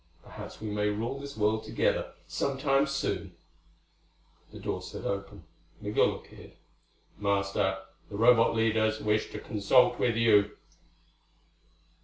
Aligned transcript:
Perhaps 0.23 0.59
we 0.59 0.71
may 0.71 0.89
rule 0.89 1.19
this 1.19 1.37
world 1.37 1.63
together, 1.63 2.13
some 2.25 2.57
time 2.57 2.87
soon." 2.87 3.35
The 4.51 4.57
door 4.57 4.81
slid 4.81 5.05
open. 5.05 5.43
Migul 5.79 6.15
appeared. 6.15 6.53
"Master, 7.19 7.77
the 8.09 8.15
Robot 8.17 8.55
leaders 8.55 8.99
wish 8.99 9.31
to 9.31 9.37
consult 9.39 9.99
with 9.99 10.15
you." 10.15 10.57